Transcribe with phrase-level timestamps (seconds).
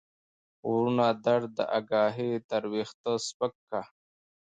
[0.67, 3.81] غرونه درد داګاهي تر ويښته سپک کا